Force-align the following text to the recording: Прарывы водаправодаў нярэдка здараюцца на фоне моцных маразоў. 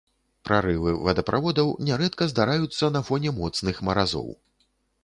Прарывы 0.47 0.93
водаправодаў 1.07 1.69
нярэдка 1.91 2.29
здараюцца 2.33 2.91
на 2.97 3.07
фоне 3.13 3.39
моцных 3.43 3.75
маразоў. 3.91 4.29